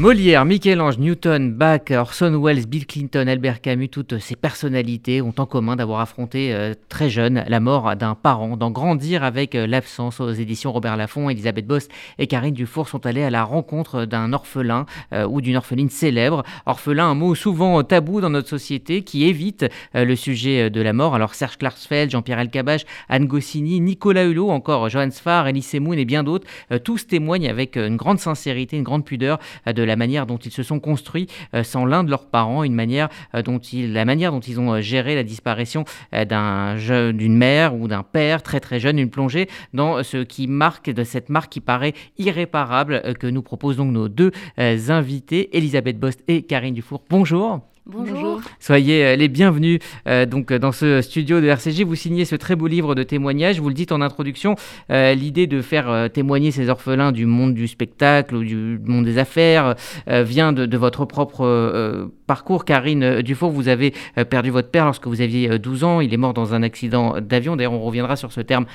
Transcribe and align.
Molière, 0.00 0.46
Michel-Ange, 0.46 0.96
Newton, 0.96 1.52
Bach, 1.52 1.90
Orson 1.90 2.40
Welles, 2.42 2.64
Bill 2.66 2.86
Clinton, 2.86 3.26
Albert 3.28 3.60
Camus, 3.60 3.90
toutes 3.90 4.18
ces 4.18 4.34
personnalités 4.34 5.20
ont 5.20 5.34
en 5.36 5.44
commun 5.44 5.76
d'avoir 5.76 6.00
affronté 6.00 6.54
euh, 6.54 6.72
très 6.88 7.10
jeune 7.10 7.44
la 7.46 7.60
mort 7.60 7.94
d'un 7.96 8.14
parent, 8.14 8.56
d'en 8.56 8.70
grandir 8.70 9.22
avec 9.22 9.54
euh, 9.54 9.66
l'absence 9.66 10.18
aux 10.20 10.30
éditions 10.30 10.72
Robert 10.72 10.96
Laffont. 10.96 11.28
Elisabeth 11.28 11.66
Bost 11.66 11.90
et 12.18 12.26
Karine 12.28 12.54
Dufour 12.54 12.88
sont 12.88 13.04
allées 13.04 13.22
à 13.22 13.28
la 13.28 13.44
rencontre 13.44 14.06
d'un 14.06 14.32
orphelin 14.32 14.86
euh, 15.12 15.26
ou 15.26 15.42
d'une 15.42 15.58
orpheline 15.58 15.90
célèbre. 15.90 16.44
Orphelin, 16.64 17.04
un 17.10 17.14
mot 17.14 17.34
souvent 17.34 17.82
tabou 17.82 18.22
dans 18.22 18.30
notre 18.30 18.48
société 18.48 19.02
qui 19.02 19.26
évite 19.26 19.66
le 19.92 20.16
sujet 20.16 20.70
de 20.70 20.80
la 20.80 20.94
mort. 20.94 21.14
Alors 21.14 21.34
Serge 21.34 21.58
Klarsfeld, 21.58 22.10
Jean-Pierre 22.10 22.38
Elkabbach, 22.38 22.86
Anne 23.10 23.26
Goscinny, 23.26 23.80
Nicolas 23.80 24.24
Hulot, 24.24 24.48
encore 24.48 24.88
Johan 24.88 25.10
Sfar, 25.10 25.46
Elise 25.46 25.74
Moon 25.74 25.92
et 25.92 26.06
bien 26.06 26.22
d'autres, 26.22 26.46
tous 26.84 27.06
témoignent 27.06 27.50
avec 27.50 27.76
une 27.76 27.96
grande 27.96 28.18
sincérité, 28.18 28.78
une 28.78 28.82
grande 28.82 29.04
pudeur 29.04 29.38
de 29.66 29.89
la 29.89 29.89
manière 29.96 30.26
dont 30.26 30.38
ils 30.38 30.52
se 30.52 30.62
sont 30.62 30.80
construits 30.80 31.26
euh, 31.54 31.62
sans 31.62 31.84
l'un 31.84 32.04
de 32.04 32.10
leurs 32.10 32.26
parents, 32.26 32.64
une 32.64 32.74
manière 32.74 33.08
euh, 33.34 33.42
dont 33.42 33.58
ils, 33.58 33.92
la 33.92 34.04
manière 34.04 34.32
dont 34.32 34.40
ils 34.40 34.60
ont 34.60 34.74
euh, 34.74 34.80
géré 34.80 35.14
la 35.14 35.22
disparition 35.22 35.84
d'un 36.12 36.76
d'une 37.12 37.36
mère 37.36 37.74
ou 37.74 37.88
d'un 37.88 38.02
père 38.02 38.42
très 38.42 38.60
très 38.60 38.80
jeune, 38.80 38.98
une 38.98 39.10
plongée 39.10 39.48
dans 39.72 40.02
ce 40.02 40.18
qui 40.18 40.46
marque 40.46 40.90
de 40.90 41.04
cette 41.04 41.28
marque 41.28 41.52
qui 41.52 41.60
paraît 41.60 41.94
irréparable 42.18 43.14
que 43.18 43.26
nous 43.26 43.42
proposent 43.42 43.76
donc 43.76 43.92
nos 43.92 44.08
deux 44.08 44.32
invités, 44.58 45.56
Elisabeth 45.56 45.98
Bost 45.98 46.22
et 46.28 46.42
Karine 46.42 46.74
Dufour. 46.74 47.02
Bonjour. 47.08 47.69
Bonjour. 47.86 48.42
Soyez 48.58 49.04
euh, 49.04 49.16
les 49.16 49.28
bienvenus 49.28 49.80
euh, 50.06 50.26
donc 50.26 50.52
dans 50.52 50.70
ce 50.70 51.00
studio 51.00 51.40
de 51.40 51.46
RCG. 51.46 51.82
Vous 51.82 51.94
signez 51.94 52.26
ce 52.26 52.36
très 52.36 52.54
beau 52.54 52.66
livre 52.66 52.94
de 52.94 53.02
témoignages. 53.02 53.58
Vous 53.58 53.68
le 53.68 53.74
dites 53.74 53.90
en 53.90 54.02
introduction, 54.02 54.54
euh, 54.90 55.14
l'idée 55.14 55.46
de 55.46 55.62
faire 55.62 56.10
témoigner 56.12 56.50
ces 56.50 56.68
orphelins 56.68 57.10
du 57.10 57.24
monde 57.24 57.54
du 57.54 57.66
spectacle 57.66 58.36
ou 58.36 58.44
du 58.44 58.78
monde 58.84 59.06
des 59.06 59.16
affaires 59.16 59.74
vient 60.06 60.52
de, 60.52 60.76
votre 60.76 61.04
propre 61.04 62.10
parcours. 62.26 62.64
Karine 62.64 63.22
Dufour, 63.22 63.50
vous 63.50 63.68
avez 63.68 63.94
perdu 64.28 64.50
votre 64.50 64.68
père 64.68 64.84
lorsque 64.84 65.06
vous 65.06 65.20
aviez 65.20 65.58
12 65.58 65.84
ans. 65.84 66.00
Il 66.00 66.12
est 66.12 66.18
mort 66.18 66.34
dans 66.34 66.54
un 66.54 66.62
accident 66.62 67.16
d'avion. 67.20 67.56
D'ailleurs, 67.56 67.72
on 67.72 67.80
reviendra 67.80 68.16
sur 68.16 68.32
ce 68.32 68.40
terme 68.40 68.66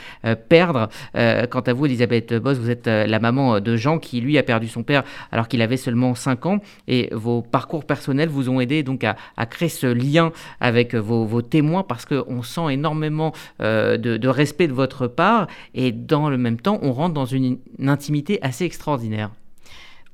perdre. 0.49 0.89
quant 1.13 1.61
à 1.61 1.73
vous, 1.73 1.85
Elisabeth 1.85 2.33
Boss, 2.35 2.57
vous 2.57 2.69
êtes 2.69 2.87
la 2.87 3.19
maman 3.19 3.59
de 3.59 3.75
Jean 3.75 3.99
qui, 3.99 4.21
lui, 4.21 4.37
a 4.37 4.43
perdu 4.43 4.67
son 4.67 4.83
père 4.83 5.03
alors 5.31 5.47
qu'il 5.47 5.61
avait 5.61 5.77
seulement 5.77 6.15
5 6.15 6.45
ans. 6.45 6.59
Et 6.87 7.09
vos 7.11 7.41
parcours 7.41 7.85
personnels 7.85 8.29
vous 8.29 8.49
ont 8.49 8.59
aidé 8.59 8.83
donc 8.83 8.94
à, 9.03 9.45
créer 9.45 9.69
ce 9.69 9.87
lien 9.87 10.31
avec 10.59 10.95
vos, 10.95 11.41
témoins 11.41 11.83
parce 11.83 12.05
qu'on 12.05 12.41
sent 12.41 12.73
énormément 12.73 13.33
euh, 13.61 13.97
de, 13.97 14.27
respect 14.27 14.67
de 14.67 14.73
votre 14.73 15.07
part 15.07 15.47
et 15.73 15.91
dans 15.91 16.29
le 16.29 16.37
même 16.37 16.59
temps, 16.59 16.79
on 16.81 16.93
rentre 16.93 17.13
dans 17.13 17.25
une 17.25 17.57
intimité 17.85 18.39
assez 18.41 18.65
extraordinaire. 18.65 19.31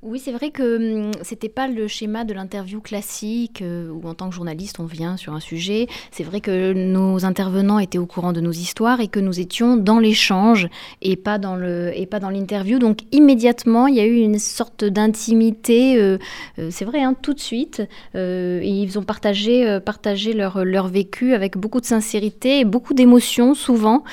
Oui, 0.04 0.18
c'est 0.18 0.32
vrai 0.32 0.50
que 0.50 1.04
hum, 1.06 1.12
c'était 1.22 1.48
pas 1.48 1.68
le 1.68 1.88
schéma 1.88 2.24
de 2.24 2.34
l'interview 2.34 2.82
classique 2.82 3.62
euh, 3.62 3.92
où 3.92 4.08
en 4.08 4.16
tant 4.16 4.30
que 4.30 4.36
journaliste 4.36 4.80
on 4.80 4.86
vient 4.86 5.16
sur 5.16 5.34
un 5.34 5.40
sujet. 5.40 5.86
C'est 6.10 6.24
vrai 6.24 6.42
que 6.42 6.74
nos 6.74 7.24
intervenants 7.24 7.78
étaient 7.78 8.00
au 8.00 8.08
courant 8.08 8.34
de 8.34 8.42
nos 8.42 8.52
histoires 8.52 9.00
et 9.00 9.08
que 9.08 9.20
nous 9.20 9.40
étions 9.40 9.78
dans 9.78 10.00
l'échange 10.00 10.70
et 11.04 11.16
pas 11.16 11.38
dans 11.38 11.56
le 11.56 11.92
et 11.96 12.08
pas 12.08 12.20
dans 12.20 12.32
l'interview. 12.32 12.80
Donc 12.80 13.02
immédiatement 13.12 13.86
il 13.86 13.94
y 13.94 14.00
a 14.00 14.06
eu 14.06 14.16
une 14.16 14.40
sorte 14.40 14.86
d'intimité. 14.86 16.02
Euh, 16.02 16.18
euh, 16.58 16.70
c'est 16.72 16.86
vrai, 16.86 17.04
hein, 17.04 17.14
tout 17.22 17.36
de 17.36 17.40
suite. 17.40 17.84
ils 18.16 18.98
ont 18.98 19.04
partagé 19.04 19.80
partagé 19.86 20.34
leur 20.34 20.66
leur 20.66 20.88
vécu 20.88 21.36
avec 21.36 21.58
beaucoup 21.58 21.80
de 21.80 21.86
sincérité 21.86 22.62
et 22.62 22.66
beaucoup 22.66 22.96
d'émotion 22.96 23.54
souvent. 23.54 24.04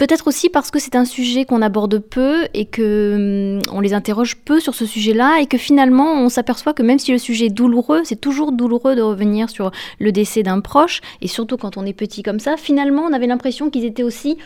Peut-être 0.00 0.28
aussi 0.28 0.48
parce 0.48 0.70
que 0.70 0.78
c'est 0.78 0.96
un 0.96 1.04
sujet 1.04 1.44
qu'on 1.44 1.60
aborde 1.60 1.98
peu 1.98 2.48
et 2.54 2.64
que 2.64 3.58
hum, 3.58 3.62
on 3.70 3.82
les 3.82 3.92
interroge 3.92 4.38
peu 4.38 4.58
sur 4.58 4.74
ce 4.74 4.86
sujet-là 4.86 5.40
et 5.42 5.46
que 5.46 5.58
finalement 5.58 6.14
on 6.14 6.30
s'aperçoit 6.30 6.72
que 6.72 6.82
même 6.82 6.98
si 6.98 7.12
le 7.12 7.18
sujet 7.18 7.46
est 7.46 7.50
douloureux, 7.50 8.00
c'est 8.04 8.18
toujours 8.18 8.52
douloureux 8.52 8.96
de 8.96 9.02
revenir 9.02 9.50
sur 9.50 9.72
le 9.98 10.10
décès 10.10 10.42
d'un 10.42 10.60
proche 10.62 11.02
et 11.20 11.28
surtout 11.28 11.58
quand 11.58 11.76
on 11.76 11.84
est 11.84 11.92
petit 11.92 12.22
comme 12.22 12.40
ça, 12.40 12.56
finalement 12.56 13.02
on 13.02 13.12
avait 13.12 13.26
l'impression 13.26 13.68
qu'ils 13.68 13.84
étaient 13.84 14.02
aussi 14.02 14.38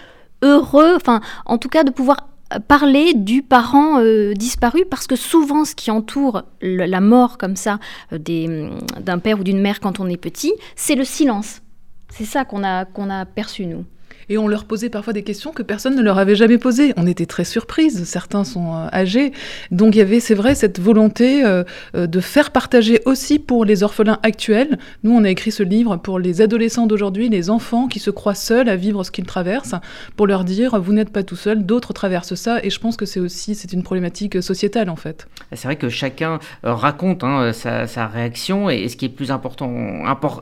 heureux, 0.42 0.94
enfin 0.96 1.20
en 1.46 1.56
tout 1.56 1.68
cas 1.68 1.84
de 1.84 1.92
pouvoir 1.92 2.26
parler 2.66 3.14
du 3.14 3.42
parent 3.42 4.00
euh, 4.00 4.32
disparu 4.32 4.84
parce 4.90 5.06
que 5.06 5.14
souvent 5.14 5.64
ce 5.64 5.76
qui 5.76 5.92
entoure 5.92 6.42
la 6.62 7.00
mort 7.00 7.38
comme 7.38 7.54
ça 7.54 7.78
euh, 8.12 8.18
hum, 8.18 8.80
d'un 8.98 9.20
père 9.20 9.38
ou 9.38 9.44
d'une 9.44 9.60
mère 9.60 9.78
quand 9.78 10.00
on 10.00 10.08
est 10.08 10.16
petit, 10.16 10.52
c'est 10.74 10.96
le 10.96 11.04
silence. 11.04 11.60
C'est 12.10 12.24
ça 12.24 12.44
qu'on 12.44 12.64
a 12.64 13.24
perçu 13.24 13.66
nous 13.66 13.84
et 14.28 14.38
on 14.38 14.48
leur 14.48 14.64
posait 14.64 14.90
parfois 14.90 15.12
des 15.12 15.22
questions 15.22 15.52
que 15.52 15.62
personne 15.62 15.96
ne 15.96 16.02
leur 16.02 16.18
avait 16.18 16.34
jamais 16.34 16.58
posées. 16.58 16.92
On 16.96 17.06
était 17.06 17.26
très 17.26 17.44
surprises, 17.44 18.04
certains 18.04 18.44
sont 18.44 18.74
euh, 18.74 18.86
âgés. 18.92 19.32
Donc 19.70 19.94
il 19.94 19.98
y 19.98 20.02
avait, 20.02 20.20
c'est 20.20 20.34
vrai, 20.34 20.54
cette 20.54 20.80
volonté 20.80 21.44
euh, 21.44 21.64
euh, 21.94 22.06
de 22.06 22.20
faire 22.20 22.50
partager 22.50 23.00
aussi 23.04 23.38
pour 23.38 23.64
les 23.64 23.82
orphelins 23.82 24.18
actuels. 24.22 24.78
Nous, 25.02 25.12
on 25.12 25.24
a 25.24 25.30
écrit 25.30 25.52
ce 25.52 25.62
livre 25.62 25.96
pour 25.96 26.18
les 26.18 26.40
adolescents 26.40 26.86
d'aujourd'hui, 26.86 27.28
les 27.28 27.50
enfants 27.50 27.88
qui 27.88 27.98
se 27.98 28.10
croient 28.10 28.34
seuls 28.34 28.68
à 28.68 28.76
vivre 28.76 29.04
ce 29.04 29.10
qu'ils 29.10 29.26
traversent, 29.26 29.74
pour 30.16 30.26
leur 30.26 30.44
dire, 30.44 30.80
vous 30.80 30.92
n'êtes 30.92 31.10
pas 31.10 31.22
tout 31.22 31.36
seul, 31.36 31.64
d'autres 31.64 31.92
traversent 31.92 32.34
ça. 32.34 32.58
Et 32.62 32.70
je 32.70 32.78
pense 32.78 32.96
que 32.96 33.06
c'est 33.06 33.20
aussi, 33.20 33.54
c'est 33.54 33.72
une 33.72 33.82
problématique 33.82 34.42
sociétale 34.42 34.90
en 34.90 34.96
fait. 34.96 35.26
C'est 35.52 35.68
vrai 35.68 35.76
que 35.76 35.88
chacun 35.88 36.38
raconte 36.62 37.24
hein, 37.24 37.52
sa, 37.52 38.06
réaction, 38.06 38.70
et 38.70 38.88
ce 38.88 38.96
qui 38.96 39.06
est 39.06 39.10
plus 39.10 39.30
important, 39.30 39.72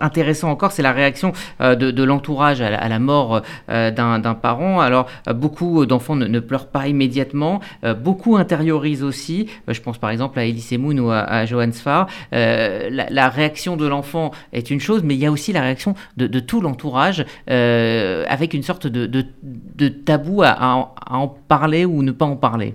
intéressant 0.00 0.50
encore, 0.50 0.72
c'est 0.72 0.82
la 0.82 0.92
réaction 0.92 1.32
de, 1.60 2.02
l'entourage 2.02 2.60
à, 2.60 2.88
la 2.88 2.98
mort 2.98 3.42
d'un 3.72 4.34
parent. 4.34 4.80
Alors, 4.80 5.08
euh, 5.28 5.32
beaucoup 5.32 5.86
d'enfants 5.86 6.16
ne, 6.16 6.40
pleurent 6.40 6.68
pas 6.68 6.88
immédiatement, 6.88 7.60
euh, 7.84 7.94
beaucoup 7.94 8.36
intériorisent 8.36 9.02
aussi. 9.02 9.48
je 9.68 9.80
pense 9.80 9.98
par 9.98 10.10
exemple 10.10 10.38
à 10.38 10.44
Elise 10.44 10.72
Moon 10.78 10.96
ou 10.98 11.10
à, 11.10 11.44
Johan 11.46 11.72
Sfar. 11.72 12.06
La, 12.32 13.28
réaction 13.28 13.76
de 13.76 13.86
l'enfant 13.86 14.30
est 14.52 14.70
une 14.70 14.80
chose, 14.80 15.02
mais 15.04 15.14
il 15.14 15.20
y 15.20 15.26
a 15.26 15.32
aussi 15.32 15.52
la 15.52 15.62
réaction 15.62 15.94
de, 16.16 16.40
tout 16.40 16.60
l'entourage 16.60 17.24
avec 17.46 18.54
une 18.54 18.62
sorte 18.62 18.86
de, 18.86 19.88
tabou 19.88 20.42
à 20.42 20.92
en 21.10 21.28
parler 21.28 21.84
ou 21.84 22.02
ne 22.02 22.12
pas 22.12 22.26
en 22.26 22.36
parler. 22.36 22.74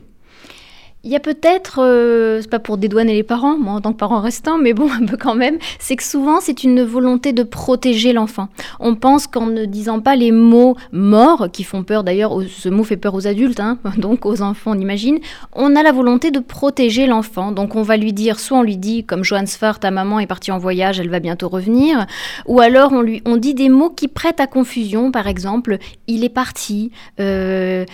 Il 1.08 1.12
y 1.12 1.16
a 1.16 1.22
peut-être, 1.22 1.80
euh, 1.82 2.42
c'est 2.42 2.50
pas 2.50 2.60
pour 2.60 2.78
dédouaner 2.78 3.14
les 3.14 3.24
parents, 3.24 3.58
moi 3.58 3.76
en 3.76 3.80
tant 3.80 3.94
que 3.94 3.98
parent 3.98 4.20
restant, 4.20 4.58
mais 4.58 4.74
bon, 4.74 4.90
un 5.02 5.06
peu 5.06 5.16
quand 5.16 5.36
même, 5.36 5.58
c'est 5.80 5.96
que 5.96 6.04
souvent 6.04 6.42
c'est 6.42 6.66
une 6.66 6.84
volonté 6.84 7.32
de 7.32 7.44
protéger 7.44 8.12
l'enfant. 8.12 8.50
On 8.82 8.94
pense 8.94 9.26
qu'en 9.26 9.46
ne 9.46 9.64
disant 9.64 10.02
pas 10.02 10.18
les 10.18 10.32
mots 10.32 10.76
morts, 10.92 11.48
qui 11.54 11.64
font 11.64 11.84
peur 11.84 12.04
d'ailleurs, 12.04 12.38
ce 12.50 12.68
mot 12.68 12.84
fait 12.84 12.98
peur 12.98 13.16
aux 13.16 13.26
adultes, 13.26 13.62
hein, 13.62 13.78
donc 13.98 14.26
aux 14.26 14.42
enfants 14.42 14.72
on 14.72 14.80
imagine, 14.80 15.20
on 15.56 15.78
a 15.78 15.82
la 15.82 15.94
volonté 15.94 16.30
de 16.30 16.40
protéger 16.40 17.08
l'enfant. 17.08 17.54
Donc 17.54 17.78
on 17.78 17.84
va 17.84 17.96
lui 17.96 18.12
dire, 18.12 18.38
soit 18.38 18.58
on 18.58 18.64
lui 18.64 18.76
dit, 18.76 19.06
comme 19.06 19.24
Johannes 19.24 19.48
Sfar, 19.48 19.80
ta 19.80 19.92
maman 19.92 20.20
est 20.20 20.28
partie 20.28 20.52
en 20.52 20.58
voyage, 20.58 21.00
elle 21.00 21.10
va 21.10 21.22
bientôt 21.22 21.48
revenir, 21.48 22.06
ou 22.48 22.60
alors 22.60 22.92
on 22.92 23.02
lui 23.02 23.22
on 23.24 23.38
dit 23.38 23.54
des 23.54 23.70
mots 23.70 23.92
qui 23.92 24.10
prêtent 24.10 24.42
à 24.42 24.48
confusion, 24.48 25.10
par 25.12 25.28
exemple, 25.28 25.78
il 26.08 26.26
est 26.26 26.30
parti, 26.30 26.92
euh, 27.22 27.86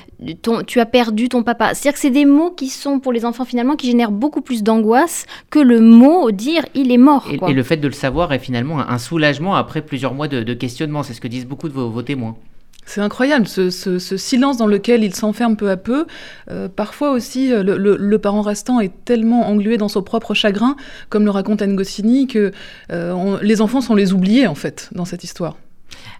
tu 0.66 0.79
as 0.79 0.88
perdu 0.88 1.29
ton 1.29 1.44
papa. 1.44 1.75
C'est-à-dire 1.75 1.94
que 1.94 2.00
c'est 2.00 2.09
des 2.09 2.25
mots 2.25 2.50
qui 2.50 2.69
sont 2.69 3.03
pour 3.03 3.14
les 3.14 3.25
enfants 3.25 3.46
finalement 3.46 3.75
qui 3.75 3.88
génèrent 3.88 4.12
beaucoup 4.12 4.41
plus 4.41 4.64
d'angoisse 4.64 5.28
que 5.52 5.59
le 5.59 5.80
mot 5.80 6.31
dire 6.31 6.66
il 6.74 6.91
est 6.91 6.97
mort. 6.97 7.30
Et, 7.30 7.53
le 7.53 7.64
fait 7.64 7.78
de 7.78 7.88
le 7.88 7.94
savoir 7.94 8.34
est 8.34 8.40
finalement 8.40 8.80
un, 8.80 8.97
soulagement 8.97 9.56
après 9.56 9.84
plusieurs 9.84 10.16
mois 10.16 10.28
de, 10.28 10.53
questionnement. 10.53 11.03
C'est 11.03 11.14
ce 11.14 11.22
que 11.22 11.28
disent 11.28 11.46
beaucoup 11.46 11.69
de 11.69 11.74
vos, 11.74 12.02
témoins. 12.02 12.36
C'est 12.86 13.02
incroyable, 13.02 13.47
ce, 13.47 13.69
silence 14.00 14.58
dans 14.58 14.68
lequel 14.68 15.03
il 15.03 15.14
s'enferme 15.14 15.56
peu 15.56 15.69
à 15.69 15.78
peu. 15.78 16.06
Euh, 16.50 16.68
parfois 16.68 17.12
aussi, 17.12 17.53
euh, 17.53 17.64
le, 17.64 18.18
parent 18.18 18.41
restant 18.41 18.80
est 18.80 18.91
tellement 19.06 19.47
englué 19.47 19.78
dans 19.78 19.88
son 19.88 20.02
propre 20.02 20.34
chagrin, 20.34 20.75
comme 21.09 21.25
le 21.25 21.31
raconte 21.31 21.62
Anne 21.62 21.75
Goscinny, 21.75 22.28
que 22.28 22.52
euh, 22.91 23.38
les 23.41 23.62
enfants 23.62 23.81
sont 23.81 23.96
les 23.96 24.14
oubliés, 24.14 24.47
en 24.47 24.56
fait, 24.56 24.90
dans 24.94 25.06
cette 25.06 25.24
histoire. 25.24 25.58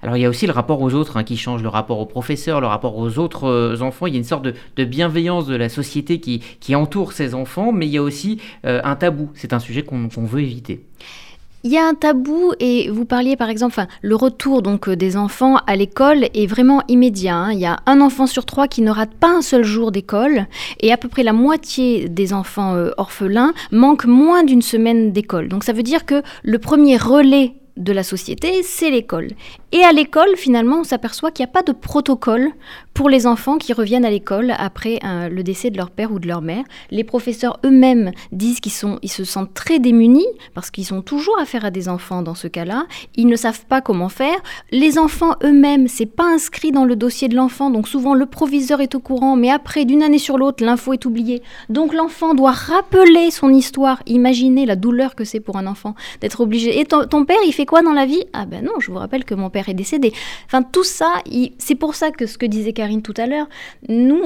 Alors 0.02 0.18
il 0.18 0.22
y 0.22 0.26
a 0.26 0.30
aussi 0.30 0.48
le 0.48 0.54
rapport 0.54 0.82
aux 0.82 0.94
autres 0.94 1.18
hein, 1.18 1.24
qui 1.24 1.38
change, 1.38 1.64
le 1.64 1.70
rapport 1.70 2.00
aux 2.00 2.06
professeurs, 2.06 2.62
le 2.62 2.68
rapport 2.68 2.98
aux 2.98 3.18
autres 3.20 3.46
euh, 3.46 3.82
enfants. 3.82 4.08
Il 4.08 4.14
y 4.14 4.18
a 4.18 4.20
une 4.20 4.26
sorte 4.26 4.46
de, 4.46 4.84
bienveillance 4.84 5.48
de 5.48 5.56
la 5.56 5.70
société 5.70 6.20
qui, 6.20 6.76
entoure 6.76 7.14
ces 7.14 7.36
enfants, 7.36 7.72
mais 7.72 7.86
il 7.86 7.92
y 7.92 7.98
a 7.98 8.04
aussi 8.04 8.40
euh, 8.66 8.82
un 8.84 8.96
tabou. 8.96 9.30
C'est 9.36 9.54
un 9.54 9.60
sujet 9.60 9.84
qu'on 9.84 10.08
veut 10.08 10.42
éviter. 10.42 10.84
Il 11.66 11.72
y 11.72 11.78
a 11.78 11.88
un 11.88 11.94
tabou 11.94 12.52
et 12.60 12.90
vous 12.90 13.06
parliez 13.06 13.38
par 13.38 13.50
exemple, 13.50 13.74
enfin, 13.78 13.88
le 14.02 14.16
retour 14.16 14.62
donc 14.62 14.90
euh, 14.90 14.98
des 14.98 15.16
enfants 15.16 15.58
à 15.68 15.78
l'école 15.78 16.26
est 16.34 16.48
vraiment 16.48 16.82
immédiat. 16.90 17.36
Hein. 17.36 17.54
Il 17.54 17.60
y 17.60 17.66
a 17.66 17.80
un 17.86 18.02
enfant 18.02 18.28
sur 18.28 18.46
trois 18.46 18.68
qui 18.68 18.82
ne 18.82 18.92
rate 18.92 19.14
pas 19.14 19.30
un 19.30 19.42
seul 19.42 19.64
jour 19.64 19.92
d'école 19.92 20.48
et 20.82 20.92
à 20.92 20.98
peu 20.98 21.08
près 21.08 21.24
la 21.24 21.32
moitié 21.32 22.10
des 22.10 22.34
enfants 22.34 22.76
orphelins 22.98 23.54
manquent 23.72 24.08
moins 24.08 24.44
d'une 24.44 24.62
semaine 24.62 25.14
d'école. 25.14 25.48
Donc 25.48 25.64
ça 25.64 25.72
veut 25.72 25.84
dire 25.84 26.06
que 26.06 26.22
le 26.44 26.60
premier 26.60 26.98
relais 26.98 27.54
de 27.78 27.94
la 27.94 28.04
société, 28.04 28.62
c'est 28.64 28.90
l'école. 28.90 29.30
Et 29.76 29.84
à 29.84 29.92
l'école, 29.92 30.38
finalement, 30.38 30.82
on 30.82 30.84
s'aperçoit 30.84 31.32
qu'il 31.32 31.44
n'y 31.44 31.50
a 31.50 31.52
pas 31.52 31.64
de 31.64 31.72
protocole 31.72 32.52
pour 32.94 33.10
les 33.10 33.26
enfants 33.26 33.58
qui 33.58 33.74
reviennent 33.74 34.06
à 34.06 34.12
l'école 34.12 34.54
après 34.60 35.00
le 35.04 35.42
décès 35.42 35.72
de 35.72 35.78
leur 35.78 35.90
père 35.90 36.12
ou 36.12 36.20
de 36.20 36.28
leur 36.28 36.44
mère. 36.44 36.64
Les 36.92 37.04
professeurs 37.04 37.60
eux-mêmes 37.66 38.12
disent 38.32 38.60
qu'ils 38.60 38.72
ils 39.02 39.10
se 39.10 39.24
sentent 39.24 39.56
très 39.56 39.80
démunis 39.80 40.28
parce 40.54 40.70
qu'ils 40.70 40.94
ont 40.94 41.02
toujours 41.02 41.40
affaire 41.40 41.66
à 41.66 41.72
des 41.72 41.90
enfants 41.90 42.22
dans 42.22 42.36
ce 42.36 42.48
cas-là. 42.48 42.86
Ils 43.16 43.26
ne 43.26 43.36
savent 43.36 43.66
pas 43.66 43.82
comment 43.82 44.10
faire. 44.10 44.38
Les 44.70 45.00
enfants 45.00 45.34
eux-mêmes, 45.44 45.88
c'est 45.88 46.06
pas 46.06 46.26
inscrit 46.26 46.72
dans 46.72 46.86
le 46.86 46.96
dossier 46.96 47.28
de 47.28 47.36
l'enfant, 47.36 47.72
donc 47.72 47.88
souvent 47.88 48.14
le 48.14 48.28
proviseur 48.28 48.80
est 48.80 48.94
au 48.94 49.00
courant, 49.00 49.36
mais 49.36 49.50
après, 49.50 49.86
d'une 49.86 50.04
année 50.04 50.20
sur 50.20 50.38
l'autre, 50.38 50.64
l'info 50.64 50.94
est 50.94 51.08
oubliée. 51.08 51.42
Donc 51.70 51.96
l'enfant 51.96 52.36
doit 52.36 52.52
rappeler 52.52 53.32
son 53.32 53.50
histoire. 53.50 54.04
Imaginez 54.06 54.68
la 54.68 54.76
douleur 54.76 55.16
que 55.16 55.24
c'est 55.24 55.40
pour 55.40 55.58
un 55.58 55.66
enfant 55.66 55.96
d'être 56.22 56.42
obligé. 56.42 56.80
Et 56.80 56.86
ton, 56.86 57.08
ton, 57.08 57.26
père, 57.26 57.38
il 57.44 57.54
fait 57.54 57.66
quoi 57.66 57.82
dans 57.82 57.94
la 57.94 58.06
vie? 58.06 58.24
Ah 58.34 58.46
ben 58.46 58.64
non, 58.64 58.74
je 58.80 58.92
vous 58.92 59.00
rappelle 59.00 59.26
que 59.26 59.34
mon 59.34 59.50
père 59.50 59.63
est 59.70 59.74
décédé. 59.74 60.14
Tout 60.72 60.84
ça, 60.84 61.22
c'est 61.58 61.76
pour 61.76 61.96
ça 61.96 62.12
que 62.12 62.26
ce 62.26 62.38
que 62.38 62.46
disait 62.46 62.74
Karine 62.74 63.02
tout 63.02 63.14
à 63.18 63.26
l'heure, 63.28 63.48
nous, 63.90 64.24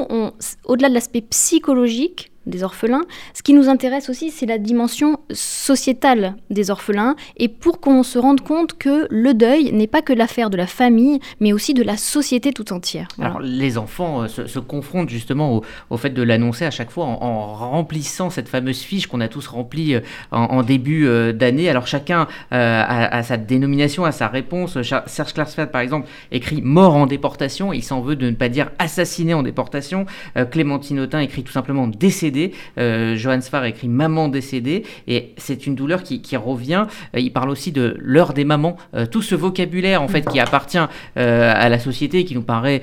au-delà 0.65 0.89
de 0.89 0.93
l'aspect 0.93 1.21
psychologique, 1.21 2.31
des 2.47 2.63
orphelins. 2.63 3.03
Ce 3.33 3.43
qui 3.43 3.53
nous 3.53 3.69
intéresse 3.69 4.09
aussi, 4.09 4.31
c'est 4.31 4.45
la 4.45 4.57
dimension 4.57 5.19
sociétale 5.31 6.35
des 6.49 6.71
orphelins, 6.71 7.15
et 7.37 7.47
pour 7.47 7.79
qu'on 7.79 8.03
se 8.03 8.17
rende 8.17 8.41
compte 8.41 8.77
que 8.77 9.07
le 9.09 9.33
deuil 9.33 9.71
n'est 9.73 9.87
pas 9.87 10.01
que 10.01 10.13
l'affaire 10.13 10.49
de 10.49 10.57
la 10.57 10.67
famille, 10.67 11.19
mais 11.39 11.53
aussi 11.53 11.73
de 11.73 11.83
la 11.83 11.97
société 11.97 12.53
tout 12.53 12.73
entière. 12.73 13.07
Alors 13.19 13.39
les 13.39 13.77
enfants 13.77 14.23
euh, 14.23 14.27
se, 14.27 14.59
confrontent 14.59 15.09
justement 15.09 15.61
au, 15.89 15.97
fait 15.97 16.09
de 16.09 16.23
l'annoncer 16.23 16.65
à 16.65 16.71
chaque 16.71 16.91
fois 16.91 17.05
en, 17.05 17.53
remplissant 17.53 18.29
cette 18.29 18.49
fameuse 18.49 18.79
fiche 18.79 19.07
qu'on 19.07 19.21
a 19.21 19.27
tous 19.27 19.47
remplie 19.47 19.95
euh, 19.95 20.01
en, 20.31 20.63
début 20.63 21.05
euh, 21.05 21.33
d'année. 21.33 21.69
Alors 21.69 21.87
chacun 21.87 22.27
a, 22.51 23.23
sa 23.23 23.37
dénomination, 23.37 24.05
a 24.05 24.11
sa 24.11 24.27
réponse. 24.27 24.81
Serge 24.81 25.33
Klarsfeld, 25.33 25.71
par 25.71 25.81
exemple, 25.81 26.07
écrit 26.31 26.61
mort 26.61 26.95
en 26.95 27.05
déportation. 27.05 27.73
Il 27.73 27.83
s'en 27.83 28.01
veut 28.01 28.15
de 28.15 28.29
ne 28.29 28.35
pas 28.35 28.49
dire 28.49 28.69
assassiné 28.79 29.33
en 29.33 29.43
déportation. 29.43 30.05
Clémentine 30.51 30.99
Autain 30.99 31.19
écrit 31.19 31.43
tout 31.43 31.51
simplement 31.51 31.87
décédé 31.87 32.36
euh, 32.77 33.15
Johann 33.15 33.41
Sfar 33.41 33.65
écrit 33.65 33.87
Maman 33.87 34.27
décédée, 34.27 34.83
et 35.07 35.33
c'est 35.37 35.67
une 35.67 35.75
douleur 35.75 36.03
qui, 36.03 36.21
revient. 36.37 36.85
Euh, 37.15 37.19
il 37.19 37.31
parle 37.31 37.49
aussi 37.49 37.71
de 37.71 37.95
l'heure 37.99 38.33
des 38.33 38.45
mamans, 38.45 38.77
euh, 38.93 39.05
tout 39.05 39.21
ce 39.21 39.35
vocabulaire 39.35 40.01
en 40.01 40.07
fait 40.07 40.25
qui 40.27 40.39
appartient 40.39 40.77
à 41.15 41.69
la 41.69 41.79
société 41.79 42.19
et 42.19 42.25
qui 42.25 42.35
nous 42.35 42.43
paraît 42.43 42.81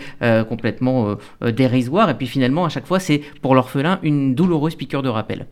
complètement 0.48 1.16
dérisoire. 1.40 2.10
Et 2.10 2.14
puis 2.14 2.26
finalement, 2.26 2.64
à 2.64 2.68
chaque 2.68 2.86
fois, 2.86 3.00
c'est 3.00 3.20
pour 3.42 3.54
l'orphelin 3.54 3.98
une 4.02 4.34
douloureuse 4.34 4.74
piqûre 4.74 5.02
de 5.02 5.08
rappel. 5.08 5.46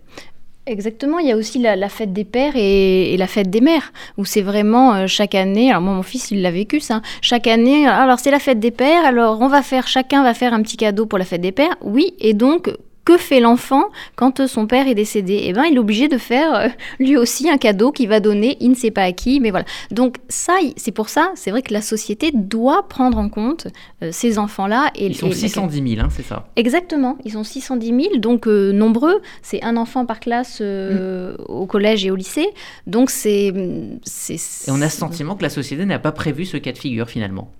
Exactement, 0.67 1.19
il 1.19 1.27
y 1.27 1.33
a 1.33 1.37
aussi 1.37 1.59
la, 1.59 1.89
fête 1.89 2.13
des 2.13 2.25
pères 2.25 2.53
et, 2.55 3.17
la 3.17 3.27
fête 3.27 3.51
des 3.51 3.61
mères, 3.61 3.93
où 4.17 4.25
c'est 4.25 4.43
vraiment 4.43 5.09
chaque 5.09 5.35
année, 5.35 5.71
alors 5.71 5.83
moi 5.83 5.95
mon 5.95 6.05
fils 6.05 6.31
il 6.31 6.41
l'a 6.41 6.53
vécu 6.53 6.79
ça, 6.79 7.03
chaque 7.21 7.49
année, 7.49 7.85
alors 7.89 8.21
c'est 8.21 8.31
la 8.31 8.39
fête 8.39 8.61
des 8.61 8.71
pères, 8.71 9.05
alors 9.05 9.41
on 9.41 9.49
va 9.49 9.63
faire, 9.63 9.89
chacun 9.89 10.23
va 10.23 10.35
faire 10.35 10.55
un 10.55 10.63
petit 10.63 10.77
cadeau 10.77 11.05
pour 11.05 11.19
la 11.19 11.25
fête 11.25 11.41
des 11.41 11.51
pères, 11.51 11.75
oui, 11.81 12.15
et 12.21 12.33
donc 12.33 12.71
que 13.05 13.17
fait 13.17 13.41
l'enfant 13.41 13.85
quand 14.17 14.47
son 14.47 14.67
père 14.67 14.89
est 14.89 14.95
décédé? 14.95 15.43
Eh 15.45 15.53
bien, 15.53 15.65
il 15.65 15.77
est 15.77 15.79
obligé 15.79 16.09
de 16.09 16.19
faire 16.19 16.55
euh, 16.55 16.69
lui 16.99 17.17
aussi 17.17 17.51
un 17.51 17.59
cadeau 17.59 17.93
qu'il 17.93 18.09
va 18.09 18.21
donner, 18.21 18.57
il 18.61 18.71
ne 18.71 18.75
sait 18.75 18.91
pas 18.91 19.03
à 19.03 19.13
qui, 19.13 19.41
mais 19.41 19.51
voilà. 19.51 19.67
Donc 19.91 20.17
ça, 20.29 20.55
c'est 20.77 20.93
pour 20.93 21.09
ça, 21.09 21.33
c'est 21.35 21.51
vrai 21.51 21.63
que 21.63 21.73
la 21.73 21.83
société 21.83 22.31
doit 22.33 22.89
prendre 22.89 23.19
en 23.19 23.29
compte 23.29 23.69
euh, 24.03 24.11
ces 24.13 24.39
enfants-là. 24.39 24.91
Et, 24.95 25.07
ils 25.07 25.17
sont 25.17 25.31
610 25.31 25.95
000, 25.97 26.05
hein, 26.05 26.09
c'est 26.11 26.25
ça 26.25 26.49
Exactement, 26.57 27.19
ils 27.25 27.33
sont 27.33 27.45
610 27.45 27.87
000, 27.87 28.17
donc 28.19 28.47
euh, 28.47 28.73
nombreux. 28.73 29.21
C'est 29.43 29.63
un 29.63 29.77
enfant 29.77 30.07
par 30.07 30.21
classe 30.21 30.61
mm. 30.61 31.37
au 31.49 31.67
collège 31.67 32.05
et 32.07 32.11
au 32.11 32.17
lycée. 32.17 32.49
Donc 32.87 33.11
c'est... 33.11 33.47
Et 33.47 34.71
on 34.71 34.81
a 34.81 34.89
ce 34.89 34.97
sentiment 34.97 35.35
que 35.37 35.43
la 35.43 35.51
société 35.51 35.85
n'a 35.85 35.99
pas 35.99 36.13
prévu 36.13 36.45
ce 36.45 36.57
cas 36.57 36.73
de 36.73 36.79
figure 36.79 37.09
finalement. 37.09 37.51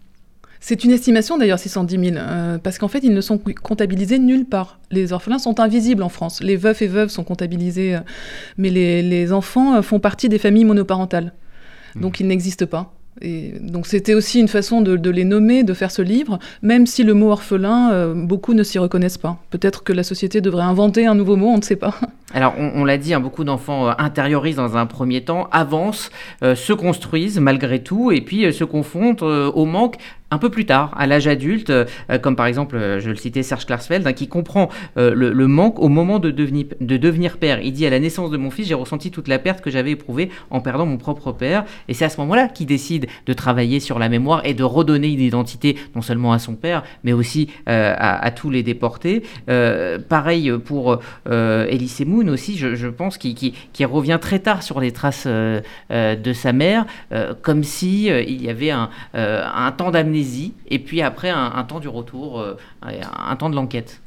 C'est 0.64 0.85
une 0.85 0.93
estimation 0.93 1.38
d'ailleurs, 1.38 1.59
610 1.59 1.99
000, 2.12 2.17
euh, 2.17 2.56
parce 2.56 2.79
qu'en 2.79 2.87
fait, 2.87 3.00
ils 3.03 3.12
ne 3.12 3.20
sont 3.20 3.37
comptabilisés 3.62 4.20
nulle 4.20 4.44
part. 4.44 4.79
Les 4.93 5.12
orphelins 5.12 5.41
sont 5.41 5.59
invisibles 5.59 6.05
en 6.05 6.09
France. 6.09 6.41
Les 6.41 6.55
veufs 6.55 6.81
et 6.82 6.87
veuves 6.87 7.09
sont 7.09 7.25
comptabilisés, 7.25 7.97
euh, 7.97 8.00
mais 8.59 8.70
les, 8.70 9.32
enfants 9.32 9.75
euh, 9.75 9.82
font 9.82 9.99
partie 9.99 10.29
des 10.29 10.38
familles 10.38 10.64
monoparentales. 10.64 11.32
Donc 11.97 12.20
mmh. 12.20 12.23
ils 12.23 12.26
n'existent 12.29 12.67
pas. 12.67 12.94
Et 13.20 13.55
donc 13.61 13.87
c'était 13.87 14.14
aussi 14.14 14.41
une 14.41 14.49
façon 14.49 14.81
de, 14.81 15.11
les 15.11 15.25
nommer, 15.25 15.64
de 15.64 15.75
faire 15.75 15.91
ce 15.91 16.00
livre, 16.00 16.38
même 16.62 16.87
si 16.87 17.03
le 17.03 17.12
mot 17.12 17.31
orphelin, 17.31 17.93
euh, 17.93 18.15
beaucoup 18.15 18.55
ne 18.55 18.62
s'y 18.62 18.79
reconnaissent 18.79 19.19
pas. 19.19 19.38
Peut-être 19.50 19.85
que 19.85 19.93
la 19.93 20.03
société 20.03 20.41
devrait 20.41 20.65
inventer 20.65 21.06
un 21.06 21.15
nouveau 21.15 21.37
mot, 21.37 21.49
on 21.49 21.58
ne 21.58 21.62
sait 21.62 21.76
pas. 21.76 21.94
Alors 22.34 22.55
on, 22.58 22.84
l'a 22.84 22.99
dit, 22.99 23.14
hein, 23.14 23.20
beaucoup 23.20 23.44
d'enfants 23.44 23.88
euh, 23.88 23.93
intériorisent 23.99 24.56
dans 24.56 24.76
un 24.76 24.87
premier 24.87 25.23
temps, 25.23 25.49
avancent, 25.52 26.11
euh, 26.43 26.55
se 26.55 26.73
construisent 26.73 27.38
malgré 27.40 27.82
tout, 27.82 28.11
et 28.12 28.20
puis 28.20 28.52
se 28.52 28.64
confrontent 28.64 29.23
au 29.23 29.64
manque 29.64 29.96
un 30.31 30.38
peu 30.38 30.49
plus 30.49 30.64
tard, 30.64 30.94
à 30.96 31.06
l'âge 31.06 31.26
adulte, 31.26 31.70
comme 32.23 32.37
par 32.37 32.46
exemple, 32.46 32.99
je 33.00 33.11
le 33.11 33.17
citais, 33.17 33.43
Serge 33.43 33.67
Klarsfeld, 33.67 34.06
hein, 34.06 34.14
qui 34.14 34.29
comprend 34.29 34.70
le, 34.96 35.46
manque 35.46 35.79
au 35.79 35.88
moment 35.88 36.19
de 36.20 36.31
devenir, 36.31 36.64
de 36.81 36.96
devenir 36.96 37.37
père. 37.37 37.61
Il 37.61 37.75
dit, 37.75 37.87
à 37.87 37.90
la 37.90 37.99
naissance 37.99 38.31
de 38.31 38.38
mon 38.38 38.50
fils, 38.50 38.67
j'ai 38.67 38.73
ressenti 38.73 39.11
toute 39.11 39.29
la 39.29 39.38
perte 39.38 39.61
que 39.61 39.70
j'avais 39.70 39.90
éprouvée 39.90 40.31
en 40.49 40.61
perdant 40.61 40.87
mon 40.87 40.96
propre 40.96 41.32
père, 41.32 41.64
et 41.87 41.93
c'est 41.93 42.06
à 42.06 42.08
ce 42.08 42.19
moment-là 42.23 42.49
qu'il 42.49 42.64
décide 42.64 43.08
de 43.26 43.32
travailler 43.34 43.79
sur 43.79 43.99
la 43.99 44.08
mémoire 44.08 44.40
et 44.46 44.55
de 44.55 44.64
redonner 44.64 45.08
une 45.08 45.20
identité 45.20 45.76
non 45.94 46.00
seulement 46.00 46.32
à 46.32 46.38
son 46.38 46.55
père, 46.55 46.82
mais 47.05 47.12
aussi 47.12 47.49
euh, 47.69 47.94
à, 47.96 48.31
tous 48.31 48.50
les 48.50 48.62
déportés. 48.62 49.23
Euh, 49.49 49.99
pareil 49.99 50.52
pour 50.64 50.99
euh, 51.29 51.67
Elise 51.69 51.93
Aussi, 52.30 52.56
je, 52.56 52.86
pense, 52.88 53.19
qui, 53.19 53.54
revient 53.84 54.19
très 54.20 54.38
tard 54.38 54.62
sur 54.62 54.80
les 54.80 54.92
traces 54.92 55.26
de 55.26 56.32
sa 56.32 56.52
mère, 56.52 56.86
comme 57.42 57.64
si 57.64 58.06
il 58.06 58.42
y 58.42 58.48
avait 58.48 58.70
un, 58.70 58.88
temps 59.76 59.90
d'amnésie 59.90 60.54
et 60.69 60.78
puis 60.78 61.02
après 61.02 61.30
un 61.30 61.64
temps 61.64 61.80
du 61.80 61.88
retour, 61.88 62.44
un 62.82 63.36
temps 63.36 63.50
de 63.50 63.56
l'enquête. 63.56 64.02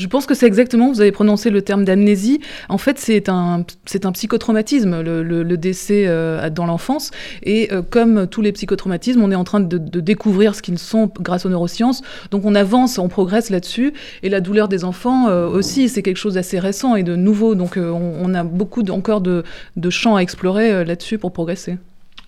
Je 0.00 0.06
pense 0.06 0.24
que 0.24 0.32
c'est 0.32 0.46
exactement, 0.46 0.90
vous 0.90 1.02
avez 1.02 1.12
prononcé 1.12 1.50
le 1.50 1.60
terme 1.60 1.84
d'amnésie. 1.84 2.40
En 2.70 2.78
fait, 2.78 2.98
c'est 2.98 3.28
un, 3.28 3.66
c'est 3.84 4.06
un 4.06 4.12
psychotraumatisme, 4.12 5.02
le, 5.02 5.56
décès 5.58 6.04
euh, 6.06 6.48
dans 6.48 6.64
l'enfance. 6.64 7.10
Et 7.42 7.70
euh, 7.70 7.82
comme 7.82 8.26
tous 8.26 8.40
les 8.40 8.50
psychotraumatismes, 8.52 9.22
on 9.22 9.30
est 9.30 9.34
en 9.34 9.44
train 9.44 9.60
de, 9.60 10.00
découvrir 10.00 10.54
ce 10.54 10.62
qu'ils 10.62 10.78
sont 10.78 11.10
grâce 11.20 11.44
aux 11.44 11.50
neurosciences. 11.50 12.00
Donc 12.30 12.46
on 12.46 12.54
avance, 12.54 12.98
on 12.98 13.08
progresse 13.08 13.50
là-dessus. 13.50 13.92
Et 14.22 14.30
la 14.30 14.40
douleur 14.40 14.68
des 14.68 14.84
enfants 14.84 15.28
euh, 15.28 15.46
aussi, 15.46 15.90
c'est 15.90 16.00
quelque 16.00 16.16
chose 16.16 16.34
d'assez 16.34 16.58
récent 16.58 16.96
et 16.96 17.02
de 17.02 17.14
nouveau. 17.14 17.54
Donc 17.54 17.76
on, 17.76 18.32
a 18.32 18.42
beaucoup 18.42 18.82
encore 18.88 19.20
de, 19.20 19.44
de 19.76 19.90
champs 19.90 20.16
à 20.16 20.20
explorer 20.20 20.82
là-dessus 20.82 21.18
pour 21.18 21.34
progresser. 21.34 21.76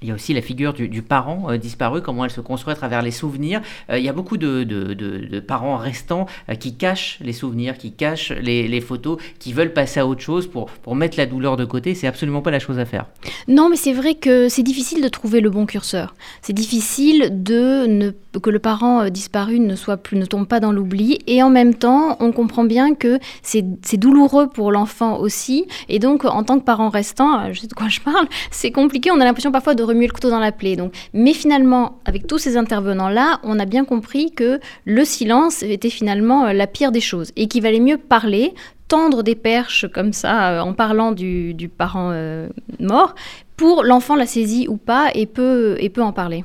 Il 0.02 0.08
y 0.08 0.10
a 0.10 0.14
aussi 0.14 0.34
la 0.34 0.42
figure 0.42 0.72
du, 0.72 1.02
parent 1.02 1.50
euh, 1.50 1.56
disparu, 1.56 2.02
comment 2.02 2.24
elle 2.24 2.30
se 2.30 2.40
construit 2.40 2.72
à 2.72 2.76
travers 2.76 3.02
les 3.02 3.10
souvenirs. 3.12 3.62
Euh, 3.90 3.98
il 3.98 4.04
y 4.04 4.08
a 4.08 4.12
beaucoup 4.12 4.36
de, 4.36 5.40
parents 5.46 5.76
restants 5.76 6.26
euh, 6.48 6.54
qui 6.54 6.74
cachent 6.74 7.18
les 7.20 7.32
souvenirs, 7.32 7.78
qui 7.78 7.92
cachent 7.92 8.32
les, 8.32 8.80
photos, 8.80 9.18
qui 9.38 9.52
veulent 9.52 9.72
passer 9.72 10.00
à 10.00 10.06
autre 10.06 10.20
chose 10.20 10.48
pour, 10.48 10.68
mettre 10.96 11.16
la 11.16 11.26
douleur 11.26 11.56
de 11.56 11.64
côté. 11.64 11.94
C'est 11.94 12.06
absolument 12.06 12.42
pas 12.42 12.50
la 12.50 12.58
chose 12.58 12.78
à 12.78 12.84
faire. 12.84 13.06
Non, 13.48 13.68
mais 13.68 13.76
c'est 13.76 13.92
vrai 13.92 14.14
que 14.14 14.48
c'est 14.48 14.62
difficile 14.62 15.02
de 15.02 15.08
trouver 15.08 15.40
le 15.40 15.50
bon 15.50 15.66
curseur. 15.66 16.14
C'est 16.42 16.52
difficile 16.52 17.32
que 17.44 18.50
le 18.50 18.58
parent 18.58 19.08
disparu 19.08 19.60
ne 19.60 19.74
ne 20.12 20.26
tombe 20.26 20.46
pas 20.46 20.60
dans 20.60 20.72
l'oubli. 20.72 21.18
Et 21.26 21.42
en 21.42 21.50
même 21.50 21.74
temps, 21.74 22.16
on 22.20 22.32
comprend 22.32 22.64
bien 22.64 22.94
que 22.94 23.18
c'est 23.42 23.96
douloureux 23.96 24.48
pour 24.48 24.72
l'enfant 24.72 25.18
aussi. 25.18 25.66
Et 25.88 25.98
donc, 25.98 26.24
en 26.24 26.42
tant 26.42 26.58
que 26.58 26.64
parent 26.64 26.88
restant, 26.88 27.52
je 27.52 27.60
sais 27.60 27.66
de 27.66 27.74
quoi 27.74 27.88
je 27.88 28.00
parle, 28.00 28.26
c'est 28.50 28.72
compliqué. 28.72 29.10
On 29.10 29.20
a 29.20 29.24
l'impression 29.24 29.52
parfois 29.52 29.74
de 29.74 29.82
remuer 29.92 30.06
le 30.06 30.12
couteau 30.12 30.30
dans 30.30 30.38
la 30.38 30.52
plaie. 30.52 30.76
Donc, 30.76 30.92
mais 31.12 31.32
finalement, 31.32 31.98
avec 32.04 32.26
tous 32.26 32.38
ces 32.38 32.56
intervenants-là, 32.56 33.40
on 33.42 33.58
a 33.58 33.64
bien 33.64 33.84
compris 33.84 34.32
que 34.32 34.60
le 34.84 35.04
silence 35.04 35.62
était 35.62 35.90
finalement 35.90 36.46
euh, 36.46 36.52
la 36.52 36.66
pire 36.66 36.92
des 36.92 37.00
choses 37.00 37.32
et 37.36 37.46
qu'il 37.48 37.62
valait 37.62 37.80
mieux 37.80 37.98
parler, 37.98 38.54
tendre 38.88 39.22
des 39.22 39.34
perches 39.34 39.86
comme 39.92 40.12
ça 40.12 40.50
euh, 40.50 40.60
en 40.60 40.72
parlant 40.74 41.12
du, 41.12 41.70
parent 41.76 42.10
euh, 42.12 42.48
mort 42.80 43.14
pour 43.56 43.84
l'enfant 43.84 44.16
la 44.16 44.26
saisit 44.26 44.68
ou 44.68 44.76
pas 44.76 45.10
et 45.14 45.26
peut, 45.26 45.76
et 45.78 45.88
peut 45.88 46.02
en 46.02 46.12
parler. 46.12 46.44